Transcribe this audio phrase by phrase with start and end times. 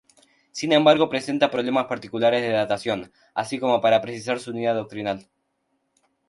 [0.51, 5.27] Sin embargo presenta problemas particulares de datación, así como para precisar su unidad doctrinal.